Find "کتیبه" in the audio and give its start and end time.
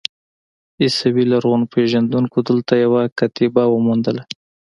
3.19-3.63